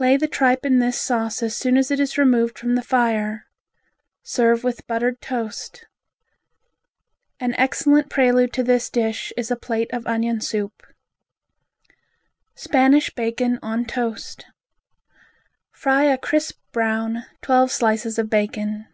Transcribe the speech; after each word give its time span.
Lay 0.00 0.16
the 0.16 0.26
tripe 0.26 0.66
in 0.66 0.80
this 0.80 1.00
sauce 1.00 1.40
as 1.40 1.54
soon 1.54 1.76
as 1.76 1.92
it 1.92 2.00
is 2.00 2.18
removed 2.18 2.58
from 2.58 2.74
the 2.74 2.82
fire. 2.82 3.46
Serve 4.24 4.64
with 4.64 4.84
buttered 4.88 5.20
toast. 5.20 5.86
An 7.38 7.54
excellent 7.56 8.10
prelude 8.10 8.52
to 8.54 8.64
this 8.64 8.90
dish 8.90 9.32
is 9.36 9.52
a 9.52 9.56
plate 9.56 9.92
of 9.92 10.08
onion 10.08 10.40
soup. 10.40 10.84
Spanish 12.56 13.14
Bacon 13.14 13.60
on 13.62 13.84
Toast 13.84 14.44
Fry 15.70 16.02
a 16.06 16.18
crisp 16.18 16.58
brown, 16.72 17.24
twelve 17.40 17.70
slices 17.70 18.18
of 18.18 18.28
bacon. 18.28 18.88